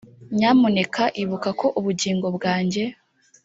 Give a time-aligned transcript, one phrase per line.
[0.37, 2.83] nyamuneka ibuka ko ubugingo bwanjye